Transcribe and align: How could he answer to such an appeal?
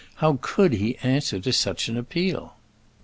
How 0.15 0.39
could 0.41 0.73
he 0.73 0.97
answer 1.03 1.39
to 1.39 1.53
such 1.53 1.87
an 1.87 1.95
appeal? 1.95 2.55